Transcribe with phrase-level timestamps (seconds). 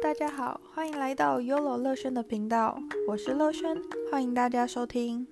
[0.00, 3.76] 大家好，欢迎来到 Yolo 乐轩的频道，我是乐轩，
[4.10, 5.26] 欢迎大家收听。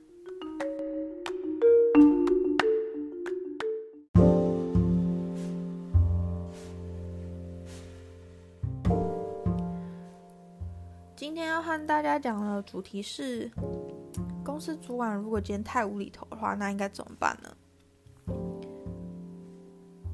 [11.17, 13.51] 今天要和大家讲的主题是，
[14.45, 17.57] 公司主管如果今天太无厘头的话，那应该怎么办呢？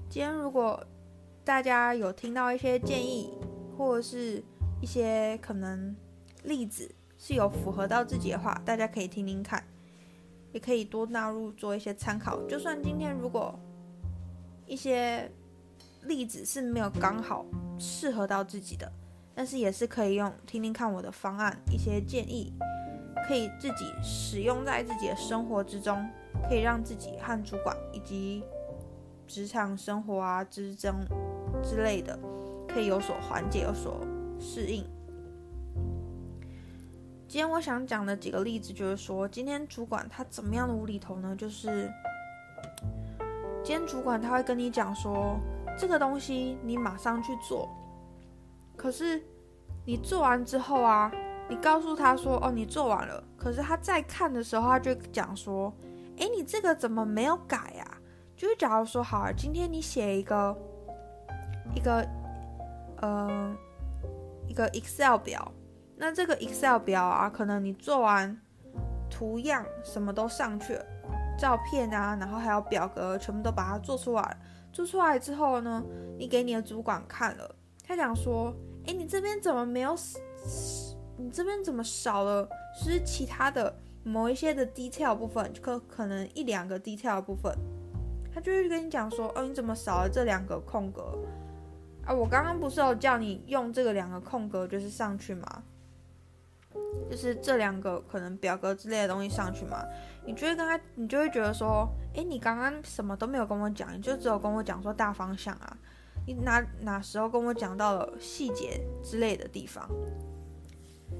[0.09, 0.83] 今天如果
[1.45, 3.37] 大家有听到一些建议，
[3.77, 4.43] 或者是
[4.81, 5.95] 一些可能
[6.45, 9.63] 例子是有符合到自己的话，大家可以听听看，
[10.53, 12.41] 也可以多纳入做一些参考。
[12.47, 13.59] 就算今天如果
[14.67, 15.31] 一些
[16.03, 17.45] 例子是没有刚好
[17.79, 18.91] 适合到自己的，
[19.35, 22.53] 但是也是可以用听听看我的方案一些建议，
[23.29, 26.09] 可以自己使用在自己的生活之中，
[26.49, 28.43] 可以让自己和主管以及
[29.27, 30.93] 职场生活啊之中
[31.63, 32.19] 之类的，
[32.77, 34.07] 可以有所缓解、有所
[34.39, 34.85] 适应。
[37.27, 41.35] 今天我想讲的几个例子，就是说，今天主管他怎么样的无厘头呢？
[41.35, 41.91] 就是
[43.65, 45.41] 今天主管他会跟你讲说，
[45.79, 47.67] 这个东西你马上去做。
[48.77, 49.23] 可是
[49.87, 51.11] 你做完之后啊，
[51.49, 55.73] 你告诉他说：“哦，你做完了。”可是他在看的时候，他就讲说
[56.19, 57.97] ：“诶，你这个怎么没有改啊？”
[58.37, 60.55] 就是假如说，好，啊今天你写一个
[61.75, 62.07] 一个
[63.01, 63.57] 呃
[64.47, 65.53] 一个 Excel 表，
[65.97, 68.41] 那这个 Excel 表啊，可能你做完
[69.11, 70.85] 图样什么都上去了，
[71.39, 74.37] 照片啊，然后还有表格，全部都把它做出来。
[74.73, 75.83] 做出来之后呢，
[76.19, 77.55] 你给你的主管看了。
[77.83, 78.53] 他讲说
[78.87, 79.97] ：“哎，你这边怎么没有？
[81.17, 82.47] 你这边怎么少了？
[82.75, 87.57] 是其他的某一些的 detail 部分，可可能一两个 detail 部分。”
[88.35, 91.17] 他就会跟你讲说：“哦，你怎么少了这两个空格？
[92.07, 95.63] 啊，我刚刚不是有叫你用这个两个空格就是上去吗？
[97.11, 99.85] 就是这两个可能表格之类的东西上去吗？
[100.25, 105.77] 你就会跟他，你就会觉得说：哎，你刚刚什么都没有跟我讲，你就只有跟我讲说大方向啊。”
[106.27, 109.89] 你哪哪时候跟我讲到了细节之类的地方，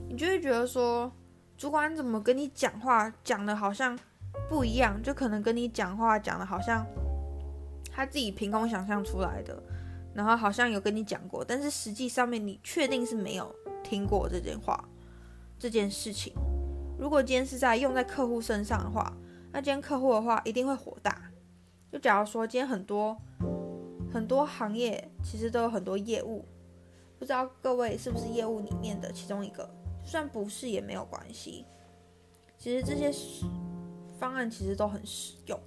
[0.09, 1.13] 你就会觉得说，
[1.57, 3.97] 主管怎么跟你讲话讲的好像
[4.49, 6.85] 不一样，就可能跟你讲话讲的好像
[7.93, 9.63] 他自己凭空想象出来的，
[10.17, 13.55] 然后好像有跟你讲过，但是实际上面你确定是没有
[13.85, 14.89] 听过这件话
[15.59, 16.33] 这件事情。
[16.99, 19.13] 如果今天是在用在客户身上的话，
[19.53, 21.31] 那今天客户的话一定会火大。
[21.93, 23.17] 就假如说今天很多。
[24.15, 26.43] 很多行业其实都有很多业务，
[27.19, 29.69] 不知道各位是不是业务里面的其中一个？
[30.03, 31.67] 就算不是也没有关系。
[32.57, 33.13] 其实这些
[34.19, 35.61] 方案其实都很实用。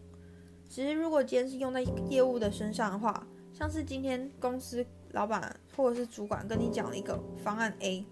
[0.67, 3.27] 其实如果今天是用在业务的身上的话，
[3.59, 8.05] 像是今天公司老板或者是主管跟你讲了一个方案 A，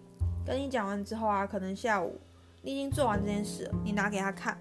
[0.45, 2.19] 跟你讲完之后啊，可能下午
[2.61, 4.59] 你已经做完这件事，你拿给他看。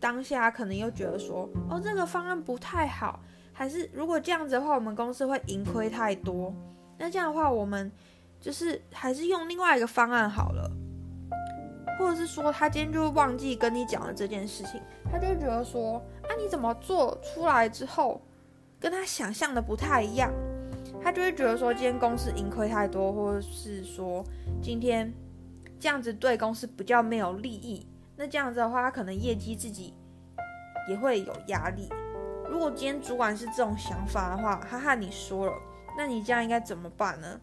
[0.00, 3.20] 当下可能又觉得说，哦，这个方案不太好。
[3.52, 6.52] 还是如果这样子的话，我们公司会盈亏太多。
[6.98, 7.90] 那这样的话，我们
[8.40, 10.68] 就是还是用另外一个方案好了。
[11.96, 14.80] 或者是说，他今天就忘记跟你讲了这件事情，
[15.10, 18.20] 他就觉得说，啊，你怎么做出来之后，
[18.80, 20.32] 跟他想象的不太一样，
[21.02, 24.24] 他就会觉得说，今天公司盈亏太多，或者是说，
[24.62, 25.12] 今天
[25.80, 27.86] 这样子对公司比较没有利益。
[28.16, 29.94] 那这样子的话，他可能业绩自己
[30.88, 31.88] 也会有压力。
[32.50, 35.52] 如果今天主管是这种想法的话，他和你说了，
[35.96, 37.40] 那你这样应该怎么办呢？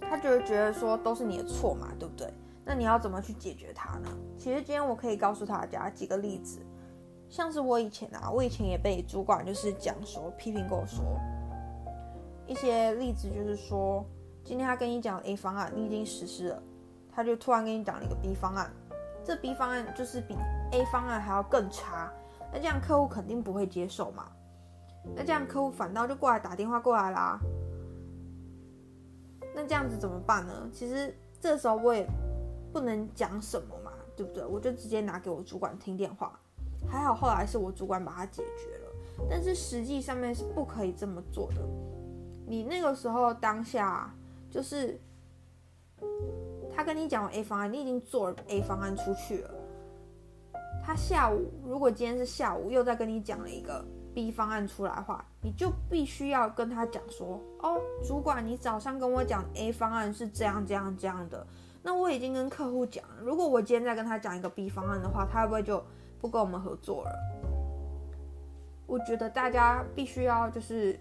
[0.00, 2.32] 他就会觉得说都是你的错嘛，对不对？
[2.64, 4.08] 那你要怎么去解决他呢？
[4.38, 6.60] 其实今天我可以告诉大家几个例子，
[7.28, 11.04] 像是我以前啊，我以前也被主管就是讲说批评过，说
[12.46, 14.04] 一些例子，就是说
[14.44, 16.62] 今天他跟你讲 A 方案，你已经实施了，
[17.10, 18.70] 他就突然跟你讲了一个 B 方案，
[19.24, 20.36] 这 B 方案就是比
[20.72, 22.12] A 方案还要更差。
[22.52, 24.26] 那这样客户肯定不会接受嘛？
[25.16, 27.40] 那这样客户反倒就过来打电话过来啦。
[29.54, 30.68] 那这样子怎么办呢？
[30.72, 32.06] 其实这时候我也
[32.72, 34.44] 不能讲什么嘛，对不对？
[34.44, 36.38] 我就直接拿给我主管听电话。
[36.88, 41.60] 还好后来是我主管把它解决了，但是实际上面是不可以这么做的。
[42.46, 44.14] 你那个时候当下
[44.50, 45.00] 就是
[46.74, 49.50] 他跟你讲 A 方案，你已经做了 A 方案出去了。
[50.84, 53.82] 他下午如果今天是下午又再跟你讲了一个
[54.12, 61.46] B 方案出来的话，你就必须要跟他讲说，哦，主管，你早上跟我讲 A 方案是这样这样这样的，
[61.82, 65.82] 那我已经跟客户讲了，如果我今天再跟他讲一个 B 方案的话，他会不会就
[66.24, 67.10] 不跟我们合作了？
[68.86, 70.98] 我觉得大家必须要就是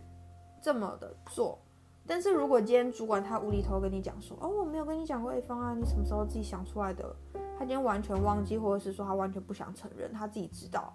[0.62, 1.58] 这么的做，
[2.06, 7.16] 但是如果今天主管他无厘头跟你讲说，哦，我没有跟你讲过 A 方案，你什么时候自己想出来的？
[7.58, 10.94] 他今天完全忘记，或者是说他完全不想承认，他自己知道。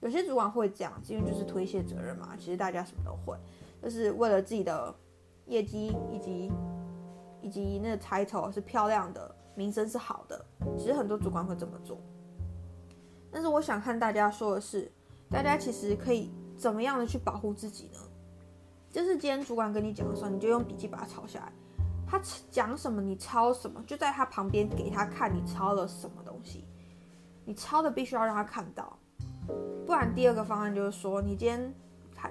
[0.00, 2.36] 有些主管会这样，因为就是推卸责任嘛。
[2.36, 3.38] 其实大家什么都会，
[3.82, 4.94] 就是为了自己的
[5.46, 6.52] 业绩以及
[7.40, 10.44] 以及那个 title 是漂亮的，名声是好的。
[10.76, 11.96] 其实很多主管会这么做。
[13.36, 14.90] 但是我想看大家说的是，
[15.28, 18.00] 大家其实可以怎么样的去保护自己呢？
[18.90, 21.52] 就是今天主管跟你讲的时候，你就用笔记把它抄下来。
[22.06, 22.18] 他
[22.50, 26.64] 讲什么，你抄什么，就在他旁边给他看你抄了什么东西。
[27.44, 28.98] 你抄的必须要让他看到，
[29.84, 31.74] 不然第二个方案就是说，你今天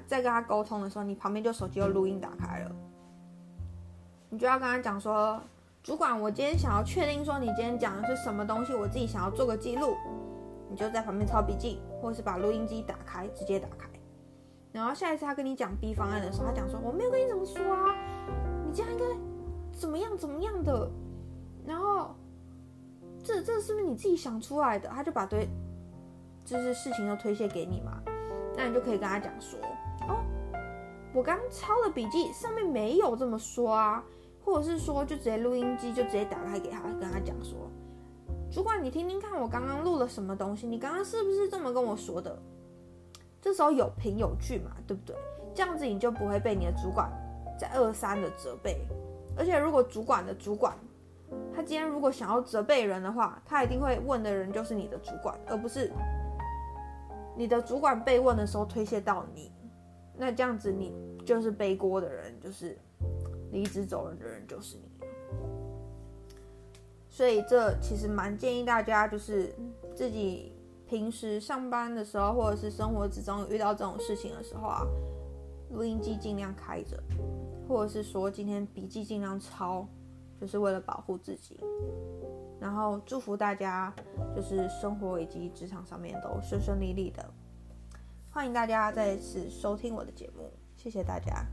[0.07, 2.75] 在跟他沟通的时候，你旁边就手机有录音打开了，
[4.31, 5.40] 你就要跟他讲说，
[5.84, 9.94] 主管，我今天想要确定说你今天讲的是什么东西，我自己想要做个记录，
[10.69, 13.89] 你就在旁边抄笔记，或是把录音机打开，直接打开。
[14.71, 17.95] 然后下一次他跟你讲 B 方案的时候，他讲说我没有跟你怎么说啊，
[18.65, 19.06] 你这样应该
[19.71, 20.91] 怎么样怎么样的，
[21.65, 22.13] 然后
[23.23, 24.89] 这这是不是你自己想出来的？
[24.89, 25.47] 他就把对
[26.44, 28.01] 就是事情都推卸给你嘛，
[28.57, 29.57] 那你就可以跟他讲说
[30.09, 30.23] 哦，
[31.13, 34.03] 我刚抄的笔记上面没有这么说啊，
[34.44, 37.71] 或者是说就直接录音机就直接打开给他，跟他讲说，
[38.56, 42.42] 主管你听听看我刚刚录了什么东西，你刚刚是不是这么跟我说的？
[43.42, 45.13] 这时候有凭有据嘛，对不对？
[45.54, 47.12] 这样子你就不会被你的主管
[47.60, 48.78] 再二三的责备。
[49.38, 50.74] 而且如果主管的主管，
[51.54, 55.92] 他今天如果想要责备人的话，他一定会问的人就是你的主管，而不是
[57.36, 59.52] 你的主管被问的时候推卸到你。
[60.16, 60.94] 那这样子你
[61.25, 62.80] 就是背锅的人，就是
[63.52, 64.94] 离职走人的人就是你。
[67.15, 69.56] 所以这其实蛮建议大家就是
[69.95, 70.51] 自己。
[70.88, 74.85] 平时上班的时候，或者是生活之中遇到这种事情的时候啊，
[75.71, 77.01] 录音机尽量开着，
[77.67, 79.88] 或者是说今天笔记尽量抄，
[80.39, 81.59] 就是为了保护自己。
[82.59, 83.91] 然后祝福大家，
[84.35, 87.33] 就是生活以及职场上面都顺顺利利的。
[88.29, 91.44] 欢迎大家再次收听我的节目，谢谢大家。